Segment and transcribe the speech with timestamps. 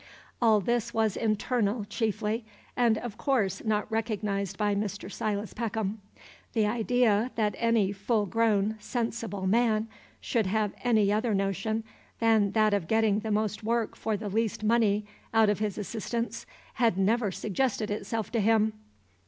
[0.41, 2.43] All this was internal, chiefly,
[2.75, 5.11] and of course not recognized by Mr.
[5.11, 6.01] Silas Peckham.
[6.53, 9.87] The idea, that any full grown, sensible man
[10.19, 11.83] should have any other notion
[12.17, 16.47] than that of getting the most work for the least money out of his assistants,
[16.81, 18.73] had never suggested itself to him.